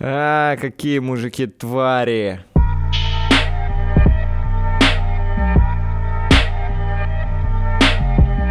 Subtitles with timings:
[0.00, 2.44] А, какие мужики твари.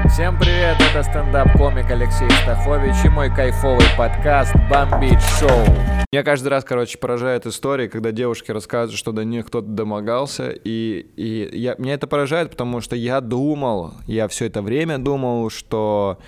[0.10, 5.66] Всем привет, это стендап-комик Алексей Стахович и мой кайфовый подкаст «Бомбить шоу».
[6.12, 11.06] Меня каждый раз, короче, поражает история, когда девушки рассказывают, что до них кто-то домогался, и,
[11.16, 16.20] и я, меня это поражает, потому что я думал, я все это время думал, что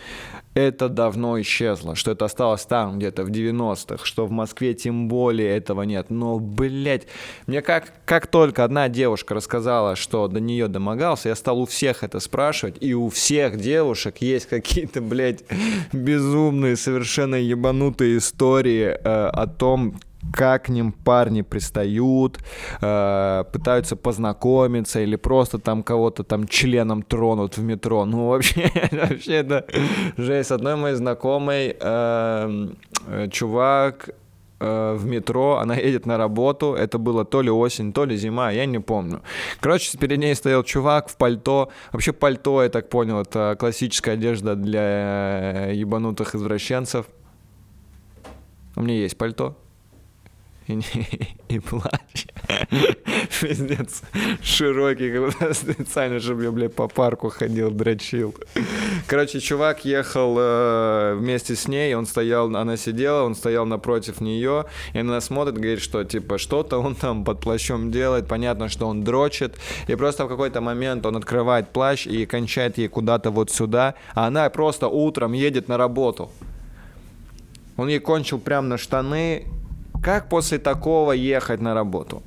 [0.53, 5.55] это давно исчезло, что это осталось там где-то в 90-х, что в Москве тем более
[5.55, 6.09] этого нет.
[6.09, 7.07] Но, блядь,
[7.47, 12.03] мне как, как только одна девушка рассказала, что до нее домогался, я стал у всех
[12.03, 15.43] это спрашивать, и у всех девушек есть какие-то, блядь,
[15.93, 19.99] безумные, совершенно ебанутые истории э, о том,
[20.33, 22.39] как к ним парни пристают,
[22.81, 28.05] э, пытаются познакомиться или просто там кого-то там членом тронут в метро.
[28.05, 29.65] Ну, вообще, вообще это
[30.17, 30.51] жесть.
[30.51, 32.67] Одной моей знакомой э,
[33.07, 34.09] э, чувак
[34.59, 38.51] э, в метро, она едет на работу, это было то ли осень, то ли зима,
[38.51, 39.21] я не помню.
[39.59, 44.55] Короче, перед ней стоял чувак в пальто, вообще пальто, я так понял, это классическая одежда
[44.55, 47.05] для э, ебанутых извращенцев.
[48.75, 49.55] У меня есть пальто,
[50.69, 50.81] и,
[51.55, 52.25] и плащ.
[53.41, 54.01] Пиздец.
[54.41, 58.35] Широкий, специально, чтобы я, блядь, по парку ходил, дрочил.
[59.07, 64.65] Короче, чувак ехал э, вместе с ней, он стоял, она сидела, он стоял напротив нее,
[64.93, 69.03] и она смотрит, говорит, что, типа, что-то он там под плащом делает, понятно, что он
[69.03, 69.55] дрочит,
[69.87, 74.27] и просто в какой-то момент он открывает плащ и кончает ей куда-то вот сюда, а
[74.27, 76.29] она просто утром едет на работу.
[77.77, 79.45] Он ей кончил прямо на штаны,
[80.03, 82.23] как после такого ехать на работу?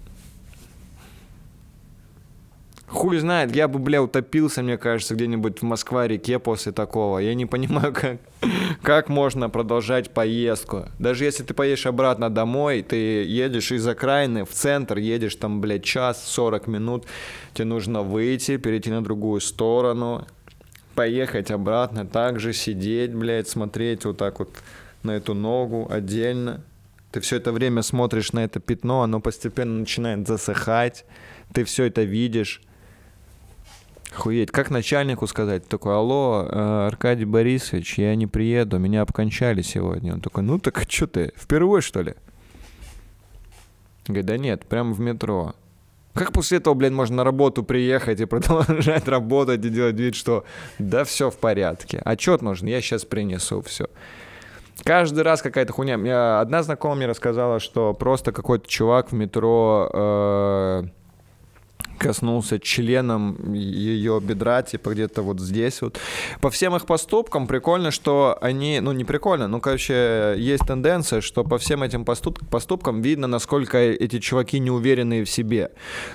[2.93, 7.21] Хуй знает, я бы, бля, утопился, мне кажется, где-нибудь в Москва-реке после такого.
[7.21, 8.19] Я не понимаю, как,
[8.83, 10.85] как можно продолжать поездку.
[10.99, 15.85] Даже если ты поедешь обратно домой, ты едешь из окраины в центр, едешь там, блядь,
[15.85, 17.07] час, 40 минут,
[17.55, 20.27] тебе нужно выйти, перейти на другую сторону,
[20.95, 24.51] поехать обратно, также сидеть, блядь, смотреть вот так вот
[25.03, 26.61] на эту ногу отдельно.
[27.13, 31.05] Ты все это время смотришь на это пятно, оно постепенно начинает засыхать,
[31.53, 32.63] ты все это видишь.
[34.15, 35.67] Охуеть, как начальнику сказать?
[35.69, 40.15] Такой, алло, э, Аркадий Борисович, я не приеду, меня обкончали сегодня.
[40.15, 42.15] Он такой, ну так что ты, впервые что ли?
[44.07, 45.55] Говорит, да нет, прямо в метро.
[46.15, 50.45] Как после этого, блин, можно на работу приехать и продолжать работать и делать вид, что
[50.79, 51.99] да все в порядке.
[52.05, 53.89] Отчет нужен, я сейчас принесу все.
[54.85, 55.97] Каждый раз какая-то хуйня.
[55.97, 60.83] Мне одна знакомая мне рассказала, что просто какой-то чувак в метро э,
[62.03, 65.99] коснулся членом ее бедра, типа где-то вот здесь вот.
[66.41, 71.45] По всем их поступкам прикольно, что они, ну не прикольно, ну короче, есть тенденция, что
[71.45, 75.71] по всем этим поступкам видно, насколько эти чуваки не уверенные в себе.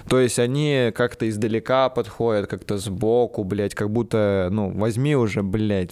[0.10, 5.92] То есть они как-то издалека подходят, как-то сбоку, блядь, как будто, ну возьми уже, блядь,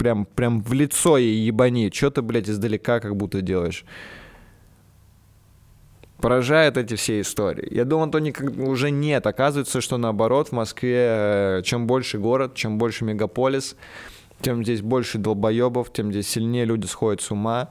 [0.00, 1.90] прям, прям в лицо ей ебани.
[1.92, 3.84] Что ты, блядь, издалека как будто делаешь?
[6.22, 7.68] Поражают эти все истории.
[7.70, 9.26] Я думал, то никак, уже нет.
[9.26, 13.76] Оказывается, что наоборот, в Москве э, чем больше город, чем больше мегаполис,
[14.40, 17.68] тем здесь больше долбоебов, тем здесь сильнее люди сходят с ума.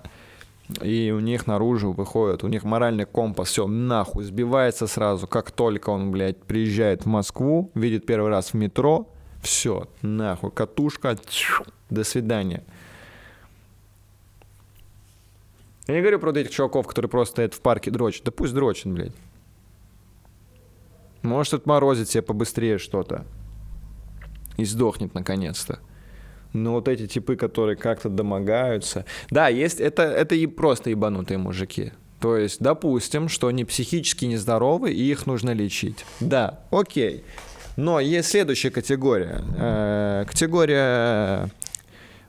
[0.84, 5.90] И у них наружу выходит, у них моральный компас, все, нахуй, сбивается сразу, как только
[5.90, 9.08] он, блядь, приезжает в Москву, видит первый раз в метро,
[9.42, 11.18] все, нахуй, катушка,
[11.90, 12.64] до свидания.
[15.88, 18.24] Я не говорю про этих чуваков, которые просто стоят в парке дрочат.
[18.24, 19.14] Да пусть дрочат, блядь.
[21.24, 23.26] Может отморозить себе побыстрее что-то.
[24.58, 25.80] И сдохнет наконец-то.
[26.54, 29.06] Но вот эти типы, которые как-то домогаются...
[29.32, 29.80] Да, есть...
[29.80, 31.92] Это, это и просто ебанутые мужики.
[32.20, 36.06] То есть, допустим, что они психически нездоровы, и их нужно лечить.
[36.20, 37.24] Да, окей.
[37.80, 39.42] Но есть следующая категория.
[39.58, 41.50] Э, категория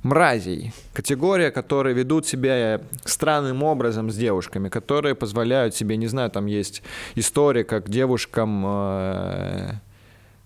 [0.05, 0.73] мразей.
[0.93, 6.83] Категория, которые ведут себя странным образом с девушками, которые позволяют себе, не знаю, там есть
[7.17, 9.73] история, как девушкам э,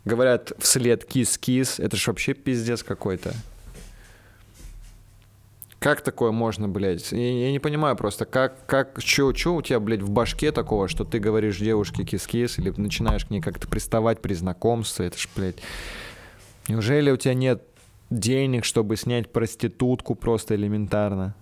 [0.06, 1.80] говорят вслед кис-кис.
[1.80, 3.34] Это ж вообще пиздец какой-то.
[5.84, 7.12] Как такое можно, блядь?
[7.12, 10.88] Я, я не понимаю просто, как, как, чё, чё у тебя, блядь, в башке такого,
[10.88, 15.28] что ты говоришь девушке кис-кис или начинаешь к ней как-то приставать при знакомстве, это ж,
[15.36, 15.56] блядь...
[16.68, 17.62] Неужели у тебя нет
[18.08, 21.34] денег, чтобы снять проститутку просто элементарно?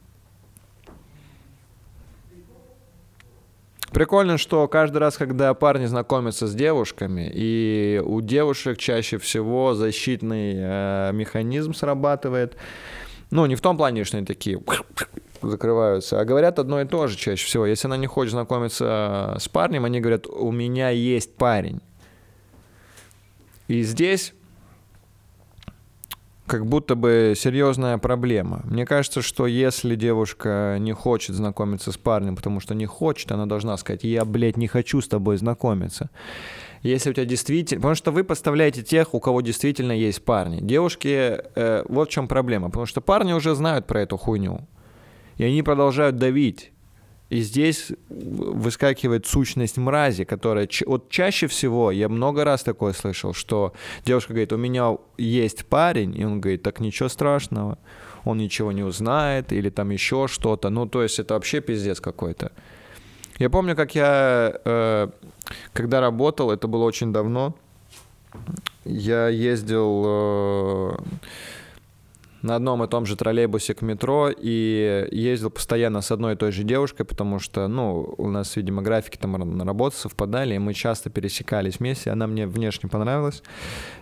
[3.93, 10.55] Прикольно, что каждый раз, когда парни знакомятся с девушками, и у девушек чаще всего защитный
[10.57, 12.57] э, механизм срабатывает,
[13.33, 14.61] ну, не в том плане, что они такие
[15.41, 16.21] закрываются.
[16.21, 17.65] А говорят одно и то же чаще всего.
[17.65, 21.81] Если она не хочет знакомиться с парнем, они говорят, у меня есть парень.
[23.69, 24.35] И здесь
[26.47, 28.61] как будто бы серьезная проблема.
[28.65, 33.47] Мне кажется, что если девушка не хочет знакомиться с парнем, потому что не хочет, она
[33.47, 36.11] должна сказать, я, блядь, не хочу с тобой знакомиться.
[36.83, 37.81] Если у тебя действительно...
[37.81, 40.61] Потому что вы поставляете тех, у кого действительно есть парни.
[40.61, 41.39] Девушки...
[41.55, 42.69] Э, вот в чем проблема.
[42.69, 44.67] Потому что парни уже знают про эту хуйню.
[45.37, 46.73] И они продолжают давить.
[47.31, 50.69] И здесь выскакивает сущность мрази, которая...
[50.85, 53.73] Вот чаще всего, я много раз такое слышал, что
[54.05, 57.79] девушка говорит, у меня есть парень, и он говорит, так ничего страшного,
[58.25, 60.69] он ничего не узнает, или там еще что-то.
[60.69, 62.53] Ну, то есть это вообще пиздец какой-то.
[63.39, 65.09] Я помню, как я, э,
[65.73, 67.55] когда работал, это было очень давно,
[68.85, 70.03] я ездил...
[70.07, 70.97] Э,
[72.43, 76.53] на одном и том же троллейбусе к метро и ездил постоянно с одной и той
[76.53, 80.75] же девушкой, потому что, ну, у нас, видимо, графики там на работу совпадали, и мы
[80.75, 83.43] часто пересекались вместе, она мне внешне понравилась,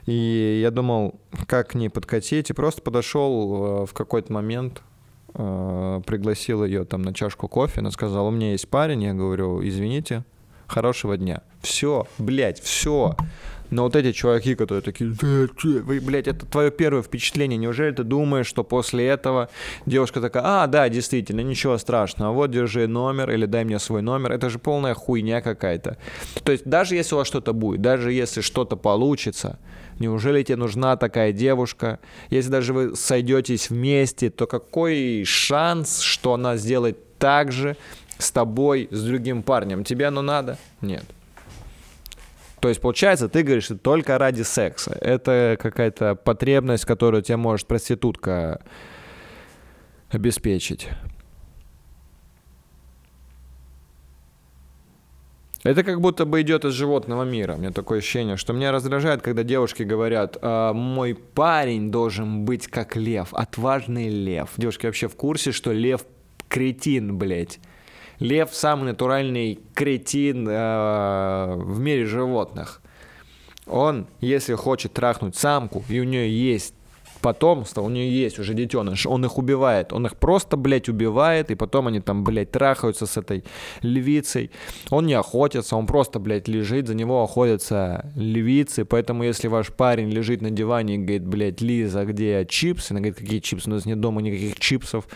[0.06, 1.14] и я думал,
[1.46, 4.82] как к ней подкатить, и просто подошел э, в какой-то момент,
[5.34, 9.66] э, пригласил ее там на чашку кофе, она сказала, у меня есть парень, я говорю,
[9.66, 10.24] извините,
[10.70, 11.42] хорошего дня.
[11.62, 13.16] Все, блядь, все.
[13.70, 17.56] Но вот эти чуваки, которые такие, да, че, вы, блядь, это твое первое впечатление.
[17.56, 19.48] Неужели ты думаешь, что после этого
[19.86, 24.32] девушка такая, а, да, действительно, ничего страшного, вот держи номер или дай мне свой номер.
[24.32, 25.98] Это же полная хуйня какая-то.
[26.42, 29.58] То есть даже если у вас что-то будет, даже если что-то получится,
[30.00, 31.98] Неужели тебе нужна такая девушка?
[32.30, 37.76] Если даже вы сойдетесь вместе, то какой шанс, что она сделает так же
[38.20, 39.84] с тобой, с другим парнем?
[39.84, 40.58] Тебе оно надо?
[40.80, 41.04] Нет.
[42.60, 44.96] То есть, получается, ты говоришь, только ради секса.
[45.00, 48.60] Это какая-то потребность, которую тебе может проститутка
[50.10, 50.88] обеспечить.
[55.62, 57.54] Это как будто бы идет из животного мира.
[57.54, 62.66] У меня такое ощущение, что меня раздражает, когда девушки говорят, а, мой парень должен быть
[62.66, 64.50] как лев, отважный лев.
[64.56, 66.06] Девушки вообще в курсе, что лев
[66.48, 67.60] кретин, блядь.
[68.20, 72.82] Лев самый натуральный кретин э, в мире животных.
[73.66, 76.74] Он, если хочет трахнуть самку, и у нее есть
[77.20, 79.92] потомство, у нее есть уже детеныш, он их убивает.
[79.92, 83.44] Он их просто, блядь, убивает, и потом они там, блядь, трахаются с этой
[83.82, 84.50] львицей.
[84.90, 88.84] Он не охотится, он просто, блядь, лежит, за него охотятся львицы.
[88.84, 92.92] Поэтому, если ваш парень лежит на диване и говорит, блядь, Лиза, где чипсы?
[92.92, 93.68] Она говорит, какие чипсы?
[93.68, 95.06] У нас нет дома никаких чипсов.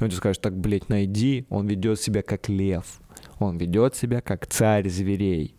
[0.00, 1.46] И он тебе скажет, так, блядь, найди.
[1.50, 3.00] Он ведет себя как лев.
[3.38, 5.54] Он ведет себя как царь зверей.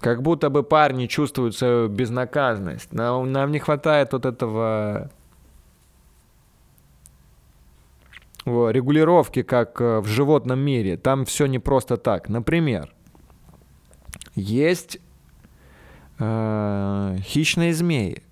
[0.00, 2.92] Как будто бы парни чувствуют свою безнаказанность.
[2.92, 5.10] Нам, нам не хватает вот этого
[8.44, 10.96] регулировки, как э, в животном мире.
[10.96, 12.28] Там все не просто так.
[12.28, 12.92] Например,
[14.34, 14.98] есть
[16.18, 18.24] э, хищные змеи.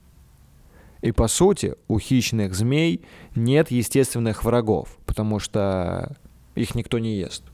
[1.02, 3.04] И по сути у хищных змей
[3.34, 6.16] нет естественных врагов, потому что
[6.54, 7.44] их никто не ест.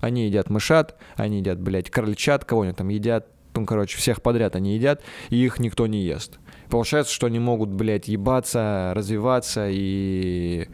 [0.00, 4.54] Они едят мышат, они едят, блядь, крольчат, кого они там едят, ну, короче, всех подряд
[4.54, 6.38] они едят, и их никто не ест.
[6.68, 10.68] Получается, что они могут, блядь, ебаться, развиваться и...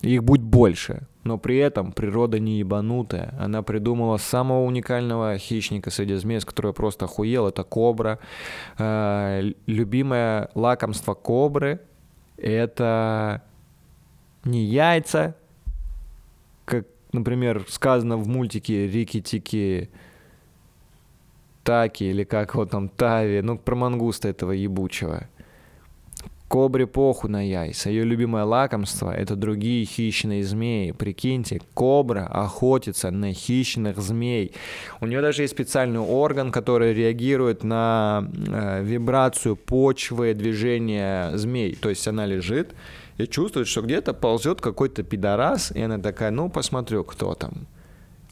[0.00, 3.34] Их будет больше но при этом природа не ебанутая.
[3.40, 8.18] Она придумала самого уникального хищника среди змей, с которого просто охуел, это кобра.
[8.78, 11.80] Э, любимое лакомство кобры—
[12.36, 13.42] это
[14.44, 15.34] не яйца,
[16.66, 19.88] как, например, сказано в мультике Рики-Тики
[21.62, 25.28] Таки, или как вот там Тави, ну, про мангуста этого ебучего—
[26.48, 27.90] Кобре поху на яйца.
[27.90, 30.92] Ее любимое лакомство— это другие хищные змеи.
[30.92, 34.52] Прикиньте, кобра охотится на хищных змей.
[35.00, 41.74] У нее даже есть специальный орган, который реагирует на э, вибрацию почвы, движения змей.
[41.74, 42.74] То есть она лежит
[43.16, 47.66] и чувствует, что где-то ползет какой-то пидорас, и она такая, ну, посмотрю, кто там.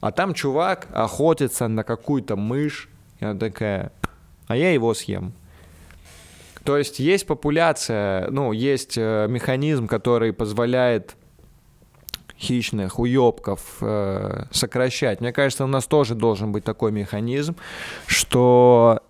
[0.01, 2.89] А там чувак охотится на какую-то мышь,
[3.21, 3.93] и она такая,
[4.49, 5.33] а я его съем.
[6.65, 11.17] То есть есть популяция, ну, есть э, механизм, который позволяет
[12.39, 15.21] хищных уебков э, сокращать.
[15.21, 17.57] Мне кажется, у нас тоже должен быть такой механизм,
[18.07, 19.01] что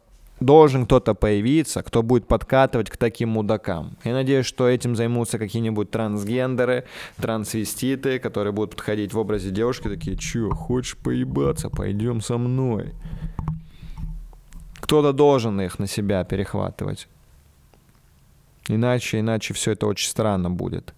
[0.40, 3.96] должен кто-то появиться, кто будет подкатывать к таким мудакам.
[4.04, 6.84] Я надеюсь, что этим займутся какие-нибудь трансгендеры,
[7.16, 12.92] трансвеститы, которые будут подходить в образе девушки, такие, чё, хочешь поебаться, пойдем со мной.
[14.80, 17.08] Кто-то должен их на себя перехватывать.
[18.68, 20.94] Иначе, иначе все это очень странно будет.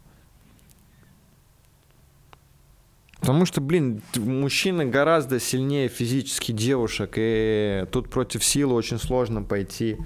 [3.20, 9.96] Потому что, блин, мужчины гораздо сильнее физически девушек, и тут против силы очень сложно пойти.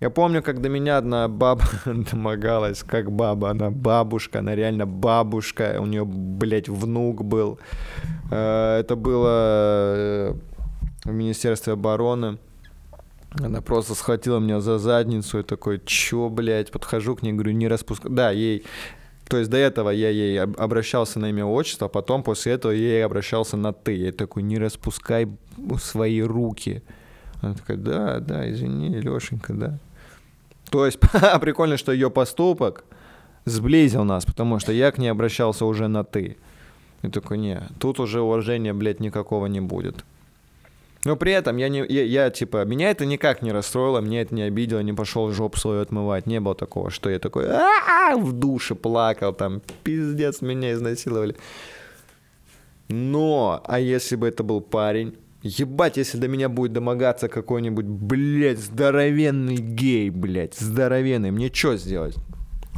[0.00, 5.76] Я помню, как до меня одна баба домогалась, как баба, она бабушка, она реально бабушка,
[5.78, 7.58] у нее, блядь, внук был.
[8.30, 10.34] Э, это было э,
[11.04, 12.38] в Министерстве обороны.
[13.32, 17.68] Она просто схватила меня за задницу и такой, чё, блядь, подхожу к ней, говорю, не
[17.68, 18.10] распускай.
[18.10, 18.64] Да, ей
[19.30, 22.78] то есть до этого я ей обращался на имя отчество, а потом после этого я
[22.78, 23.94] ей обращался на ты.
[23.94, 25.28] Я такой, не распускай
[25.80, 26.82] свои руки.
[27.40, 29.78] Она такая, да, да, извини, Лешенька, да.
[30.68, 30.98] То есть
[31.40, 32.84] прикольно, что ее поступок
[33.44, 36.36] сблизил нас, потому что я к ней обращался уже на ты.
[37.02, 40.04] И такой, не, тут уже уважения, блядь, никакого не будет.
[41.04, 44.34] Но при этом я, не, я, я, типа, меня это никак не расстроило, меня это
[44.34, 46.26] не обидело, не пошел жопу свою отмывать.
[46.26, 47.46] Не было такого, что я такой
[48.16, 51.36] в душе плакал, там, пиздец, меня изнасиловали.
[52.88, 58.58] Но, а если бы это был парень, Ебать, если до меня будет домогаться какой-нибудь, блядь,
[58.58, 62.14] здоровенный гей, блядь, здоровенный, мне что сделать?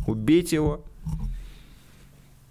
[0.06, 0.84] Убить его?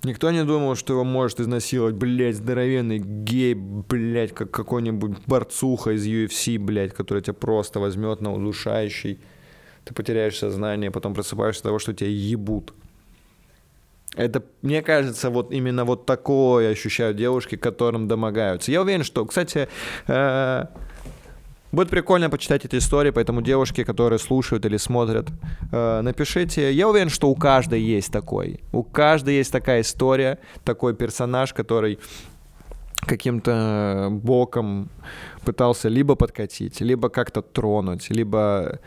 [0.04, 6.08] Никто не думал, что его может изнасиловать, блядь, здоровенный гей, блядь, как какой-нибудь борцуха из
[6.08, 9.20] UFC, блядь, который тебя просто возьмет на удушающий.
[9.86, 12.74] Ты потеряешь сознание, потом просыпаешься от того, что тебя ебут.
[14.16, 18.72] Это, мне кажется, вот именно вот такое ощущают девушки, которым домогаются.
[18.72, 19.70] Я уверен, что, кстати,
[20.08, 20.66] э,
[21.72, 25.28] будет прикольно почитать эти истории, поэтому девушки, которые слушают или смотрят,
[25.72, 26.72] э, напишите.
[26.74, 28.60] Я уверен, что у каждой есть такой.
[28.72, 32.00] У каждой есть такая история, такой персонаж, который
[33.02, 34.90] каким-то боком
[35.44, 38.80] пытался либо подкатить, либо как-то тронуть, либо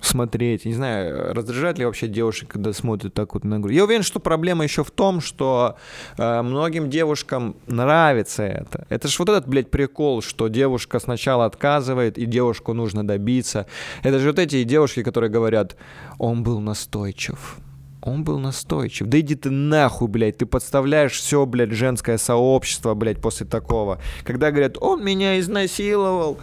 [0.00, 0.64] смотреть.
[0.64, 3.74] Не знаю, раздражает ли вообще девушек, когда смотрят так вот на грудь.
[3.74, 5.76] Я уверен, что проблема еще в том, что
[6.16, 8.86] э, многим девушкам нравится это.
[8.88, 13.66] Это же вот этот, блядь, прикол, что девушка сначала отказывает, и девушку нужно добиться.
[14.02, 15.76] Это же вот эти девушки, которые говорят,
[16.18, 17.58] он был настойчив.
[18.02, 19.06] Он был настойчив.
[19.08, 20.38] Да иди ты нахуй, блядь.
[20.38, 24.00] Ты подставляешь все, блядь, женское сообщество, блядь, после такого.
[24.24, 26.38] Когда говорят, он меня изнасиловал.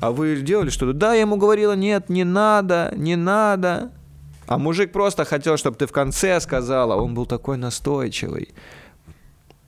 [0.00, 0.92] А вы делали что-то?
[0.92, 3.90] Да, я ему говорила, нет, не надо, не надо.
[4.46, 6.96] А мужик просто хотел, чтобы ты в конце сказала.
[6.96, 8.54] Он был такой настойчивый.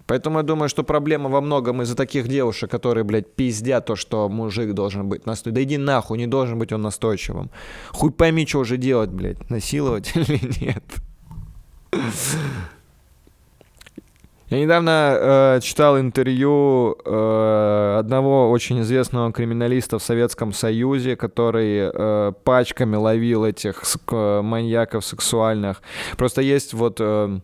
[0.06, 4.28] Поэтому я думаю, что проблема во многом из-за таких девушек, которые, блядь, пиздят то, что
[4.30, 5.54] мужик должен быть настойчивым.
[5.54, 7.50] Да иди нахуй, не должен быть он настойчивым.
[7.90, 10.84] Хуй пойми, что уже делать, блядь, насиловать или нет.
[14.50, 22.32] Я недавно э, читал интервью э, одного очень известного криминалиста в Советском Союзе, который э,
[22.44, 25.82] пачками ловил этих ск- маньяков сексуальных.
[26.16, 27.40] Просто есть вот э,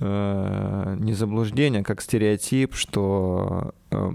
[0.00, 4.12] э, не заблуждение, как стереотип, что э,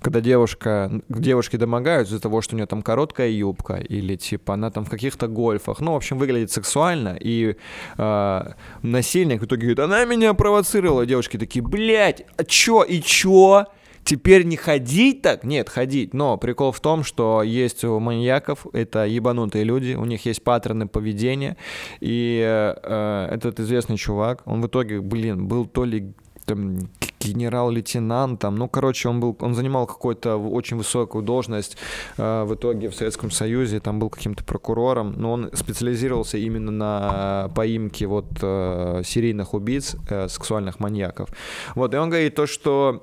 [0.00, 4.70] когда девушка, девушки домогаются из-за того, что у нее там короткая юбка, или типа она
[4.70, 7.56] там в каких-то гольфах, ну, в общем, выглядит сексуально, и
[7.98, 8.40] э,
[8.82, 13.66] насильник в итоге говорит, она меня провоцировала, девушки такие, блядь, а чё, и чё?
[14.02, 15.44] Теперь не ходить так?
[15.44, 16.14] Нет, ходить.
[16.14, 20.88] Но прикол в том, что есть у маньяков, это ебанутые люди, у них есть паттерны
[20.88, 21.56] поведения.
[22.00, 26.14] И э, этот известный чувак, он в итоге, блин, был то ли
[26.46, 26.88] там
[27.20, 31.76] генерал-лейтенант, там, ну, короче, он был, он занимал какую-то очень высокую должность
[32.16, 37.50] э, в итоге в Советском Союзе, там был каким-то прокурором, но он специализировался именно на
[37.54, 41.28] поимке вот э, серийных убийц, э, сексуальных маньяков.
[41.74, 43.02] Вот, и он говорит то, что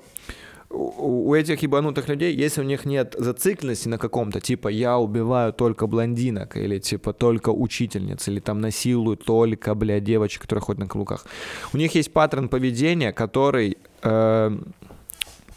[0.70, 5.86] у этих ебанутых людей, если у них нет зацикленности на каком-то, типа я убиваю только
[5.86, 11.24] блондинок, или типа только учительниц, или там насилую только, бля, девочек, которые ходят на каблуках.
[11.72, 14.58] У них есть паттерн поведения, который э,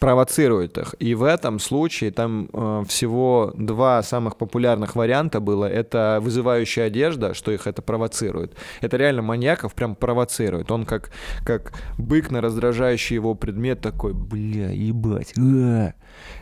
[0.01, 0.95] провоцирует их.
[0.97, 5.65] И в этом случае там э, всего два самых популярных варианта было.
[5.65, 8.55] Это вызывающая одежда, что их это провоцирует.
[8.81, 10.71] Это реально маньяков прям провоцирует.
[10.71, 11.11] Он как,
[11.45, 15.33] как бык на раздражающий его предмет такой, бля, ебать.
[15.37, 15.93] А!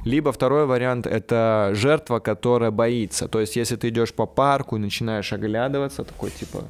[0.06, 3.28] Либо второй вариант— это жертва, которая боится.
[3.28, 6.64] То есть если ты идешь по парку и начинаешь оглядываться, такой типа...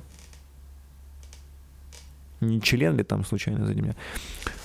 [2.41, 3.95] Не член ли там случайно за меня?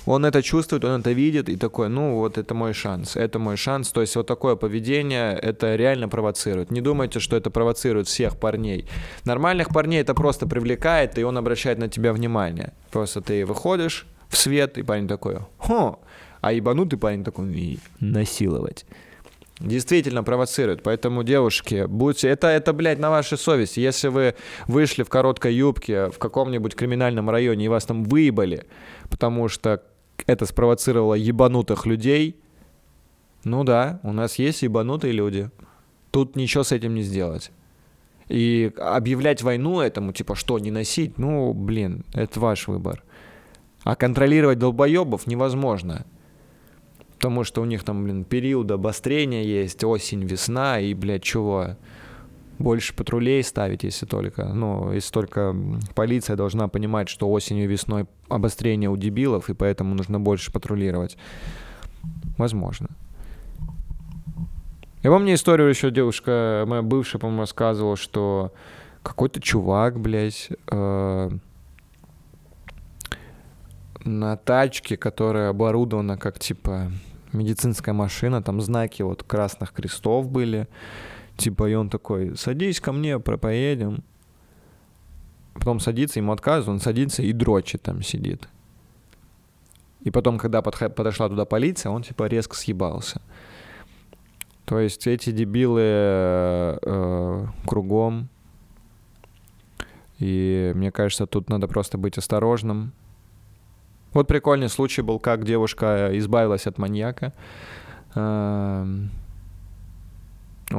[0.07, 3.57] Он это чувствует, он это видит и такой, ну вот это мой шанс, это мой
[3.57, 3.91] шанс.
[3.91, 6.71] То есть вот такое поведение, это реально провоцирует.
[6.71, 8.87] Не думайте, что это провоцирует всех парней.
[9.25, 12.73] Нормальных парней это просто привлекает, и он обращает на тебя внимание.
[12.91, 16.01] Просто ты выходишь в свет, и парень такой, хо,
[16.41, 18.85] а ебанутый парень такой, и насиловать.
[19.61, 20.83] действительно провоцирует.
[20.83, 22.29] Поэтому, девушки, будьте...
[22.29, 23.81] Это, это, блядь, на вашей совести.
[23.81, 24.35] Если вы
[24.67, 28.65] вышли в короткой юбке в каком-нибудь криминальном районе и вас там выебали,
[29.09, 29.83] потому что
[30.27, 32.37] это спровоцировало ебанутых людей,
[33.45, 35.51] ну да, у нас есть ебанутые люди.
[36.11, 37.51] Тут ничего с этим не сделать.
[38.29, 43.03] И объявлять войну этому, типа, что, не носить, ну, блин, это ваш выбор.
[43.83, 46.07] А контролировать долбоебов невозможно.
[47.17, 51.77] Потому что у них там, блин, период обострения есть, осень, весна, и, блядь, чего?
[52.65, 54.47] Больше патрулей ставить, если только.
[54.47, 55.55] Ну, если только
[55.95, 61.19] полиция должна понимать, что осенью, весной обострение у дебилов, и поэтому нужно больше патрулировать.
[62.39, 62.89] Возможно.
[65.03, 68.55] Я помню историю еще девушка, моя бывшая, по-моему, рассказывала, что
[69.03, 71.31] какой-то чувак, блядь, э,
[74.05, 76.91] на тачке, которая оборудована как, типа,
[77.35, 80.67] медицинская машина, там знаки вот красных крестов были,
[81.37, 84.03] типа, и он такой, садись ко мне, поедем.
[85.55, 88.49] Потом садится, ему отказывают, он садится и дрочит там сидит.
[90.01, 93.23] И потом, когда подошла туда полиция, он, типа, резко съебался.
[94.67, 98.29] То есть эти дебилы э, кругом.
[100.19, 102.93] И мне кажется, тут надо просто быть осторожным.
[104.13, 107.33] Вот прикольный случай был, как девушка избавилась от маньяка.
[108.15, 108.87] Э,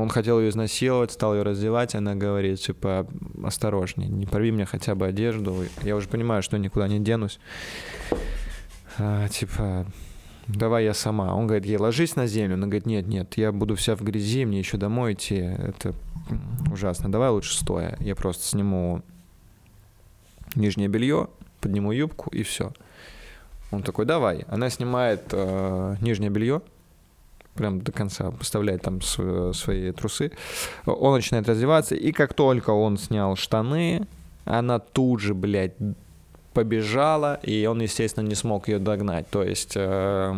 [0.01, 3.07] он хотел ее изнасиловать, стал ее раздевать, она говорит, типа,
[3.43, 5.65] осторожнее, не порви мне хотя бы одежду.
[5.83, 7.39] Я уже понимаю, что никуда не денусь.
[8.97, 9.85] А, типа,
[10.47, 11.33] давай я сама.
[11.35, 12.55] Он говорит, ей ложись на землю.
[12.55, 15.35] Она говорит, нет, нет, я буду вся в грязи, мне еще домой идти.
[15.35, 15.93] Это
[16.71, 17.11] ужасно.
[17.11, 17.97] Давай лучше стоя.
[17.99, 19.01] Я просто сниму
[20.55, 21.29] нижнее белье,
[21.61, 22.73] подниму юбку и все.
[23.71, 24.45] Он такой, давай.
[24.47, 26.61] Она снимает э, нижнее белье,
[27.55, 30.31] прям до конца поставляет там свои трусы.
[30.85, 34.07] Он начинает раздеваться, и как только он снял штаны,
[34.45, 35.73] она тут же, блядь,
[36.53, 39.29] побежала, и он, естественно, не смог ее догнать.
[39.29, 40.33] То есть э,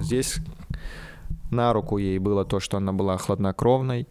[0.00, 0.36] здесь
[1.50, 4.06] на руку ей было то, что она была хладнокровной.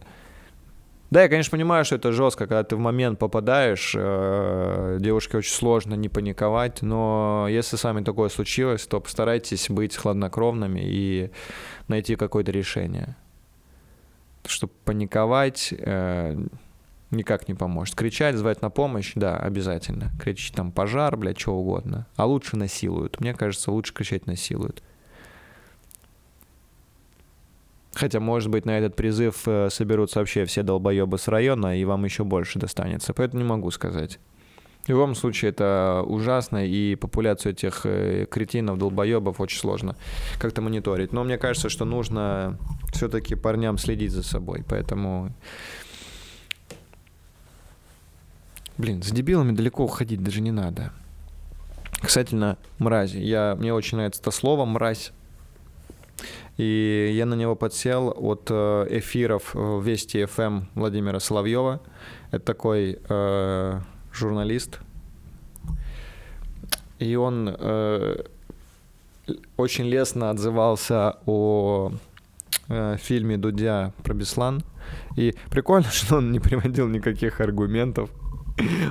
[1.12, 5.52] Да, я, конечно, понимаю, что это жестко, когда ты в момент попадаешь, э, девушке очень
[5.52, 11.30] сложно не паниковать, но если с вами такое случилось, то постарайтесь быть хладнокровными и
[11.86, 13.14] найти какое-то решение.
[14.46, 16.46] Чтобы паниковать, э,
[17.10, 17.94] никак не поможет.
[17.94, 20.12] Кричать, звать на помощь, да, обязательно.
[20.18, 22.06] Кричать там пожар, блядь, что угодно.
[22.16, 23.20] А лучше насилуют.
[23.20, 24.82] Мне кажется, лучше кричать насилуют.
[27.94, 32.04] Хотя, может быть, на этот призыв э, соберутся вообще все долбоебы с района, и вам
[32.04, 33.12] еще больше достанется.
[33.12, 34.18] Поэтому не могу сказать.
[34.84, 39.94] В любом случае, это ужасно, и популяцию этих э, кретинов, долбоебов очень сложно
[40.40, 41.12] как-то мониторить.
[41.12, 42.58] Но мне кажется, что нужно
[42.92, 44.64] все-таки парням следить за собой.
[44.68, 45.32] Поэтому
[48.78, 50.92] Блин, с дебилами далеко уходить даже не надо.
[52.00, 53.18] Касательно мрази.
[53.18, 55.12] Я, мне очень нравится это слово «мразь».
[56.62, 61.80] И я на него подсел от э, эфиров Вести ФМ эм Владимира Соловьева.
[62.30, 63.80] Это такой э,
[64.12, 64.78] журналист.
[67.00, 68.16] И он э,
[69.56, 71.90] очень лестно отзывался о
[72.68, 74.62] э, фильме Дудя про Беслан.
[75.16, 78.08] И прикольно, что он не приводил никаких аргументов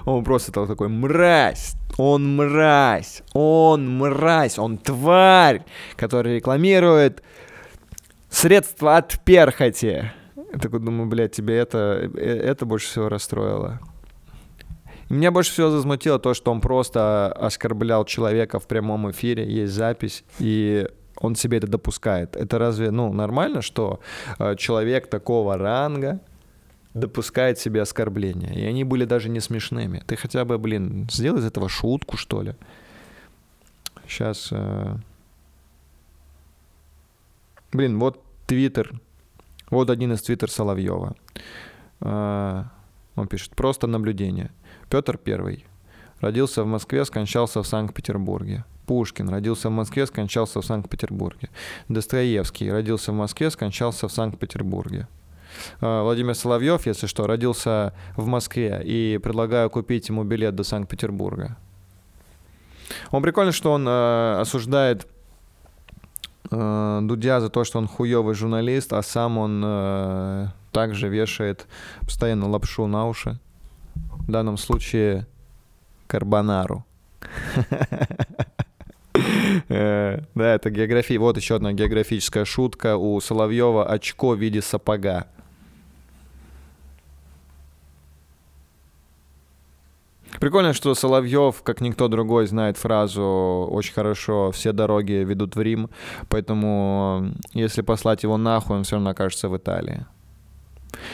[0.06, 5.64] он просто такой, мразь, он мразь, он мразь, он тварь,
[5.96, 7.24] который рекламирует
[8.32, 10.12] средства от перхоти.
[10.54, 13.80] Я такой думаю, блядь, тебе это, э, это больше всего расстроило.
[15.10, 20.24] меня больше всего возмутило то, что он просто оскорблял человека в прямом эфире, есть запись,
[20.40, 22.36] и он себе это допускает.
[22.36, 24.00] Это разве, ну, нормально, что
[24.40, 26.20] э, человек такого ранга,
[26.94, 28.54] допускает себе оскорбления.
[28.54, 30.04] И они были даже не смешными.
[30.06, 32.56] Ты хотя бы, блин, сделай из этого шутку, что ли.
[34.08, 34.50] Сейчас...
[34.52, 34.98] Э...
[37.72, 39.00] Блин, вот Твиттер.
[39.70, 41.16] Вот один из Твиттер Соловьева.
[42.02, 42.64] Э...
[43.16, 44.52] Он пишет, просто наблюдение.
[44.90, 45.66] Петр Первый.
[46.20, 48.64] Родился в Москве, скончался в Санкт-Петербурге.
[48.86, 51.50] Пушкин родился в Москве, скончался в Санкт-Петербурге.
[51.88, 55.08] Достоевский родился в Москве, скончался в Санкт-Петербурге.
[55.82, 61.58] Э, Владимир Соловьев, если что, родился в Москве, и предлагаю купить ему билет до Санкт-Петербурга.
[63.12, 65.08] Он прикольно, что он э, осуждает
[66.52, 71.68] э, Дудя за то, что он хуёвый журналист, а сам он э, также вешает
[72.02, 73.40] постоянно лапшу на уши.
[73.96, 75.28] В данном случае
[76.08, 76.86] Карбонару.
[79.68, 81.18] Э, да, это география.
[81.18, 82.98] Вот еще одна географическая шутка.
[82.98, 85.28] У Соловьева очко в виде сапога.
[90.40, 95.90] Прикольно, что Соловьев, как никто другой, знает фразу очень хорошо «все дороги ведут в Рим»,
[96.30, 100.06] поэтому если послать его нахуй, он все равно окажется в Италии.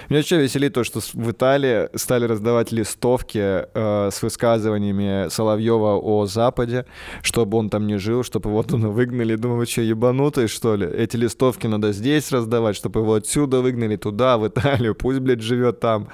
[0.10, 6.26] Меня вообще веселит то, что в Италии стали раздавать листовки э, с высказываниями Соловьева о
[6.26, 6.86] Западе,
[7.22, 9.36] чтобы он там не жил, чтобы его оттуда выгнали.
[9.36, 10.88] Думаю, вы что, ебанутые, что ли?
[10.88, 14.96] Эти листовки надо здесь раздавать, чтобы его отсюда выгнали туда, в Италию.
[14.96, 16.10] Пусть, блядь, живет там,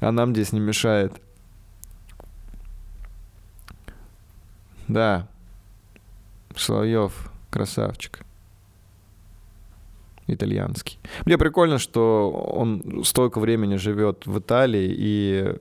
[0.00, 1.12] а нам здесь не мешает.
[4.88, 5.28] Да.
[6.54, 8.20] Соловьев, красавчик.
[10.28, 10.98] Итальянский.
[11.24, 15.56] Мне прикольно, что он столько времени живет в Италии, и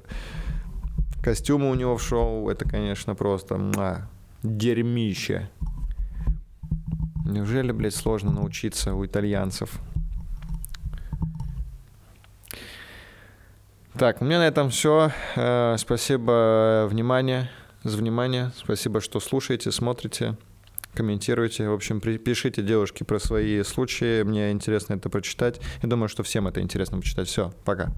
[1.23, 4.07] костюмы у него в шоу, это, конечно, просто муа,
[4.41, 5.49] дерьмище.
[7.25, 9.79] Неужели, блядь, сложно научиться у итальянцев?
[13.97, 15.11] Так, у меня на этом все.
[15.35, 17.49] Э, спасибо внимание,
[17.89, 18.51] за внимание.
[18.57, 20.37] Спасибо, что слушаете, смотрите
[20.95, 21.67] комментируйте.
[21.67, 24.23] В общем, пишите девушки про свои случаи.
[24.23, 25.59] Мне интересно это прочитать.
[25.83, 27.27] Я думаю, что всем это интересно почитать.
[27.27, 27.93] Все, пока.